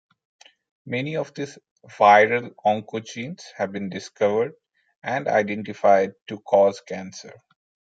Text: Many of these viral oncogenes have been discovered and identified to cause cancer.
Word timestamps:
Many 0.87 1.15
of 1.15 1.31
these 1.35 1.59
viral 1.87 2.55
oncogenes 2.65 3.43
have 3.55 3.71
been 3.71 3.87
discovered 3.87 4.53
and 5.03 5.27
identified 5.27 6.13
to 6.27 6.39
cause 6.39 6.81
cancer. 6.81 7.35